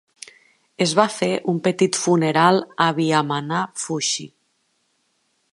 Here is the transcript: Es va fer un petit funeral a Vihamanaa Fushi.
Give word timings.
Es 0.85 0.93
va 0.99 1.05
fer 1.15 1.29
un 1.53 1.59
petit 1.67 2.01
funeral 2.05 2.59
a 2.89 2.91
Vihamanaa 3.01 3.63
Fushi. 3.85 4.29